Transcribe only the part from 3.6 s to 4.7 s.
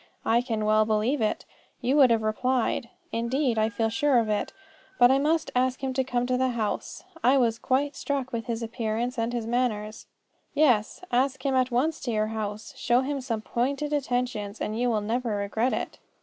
felt sure of it.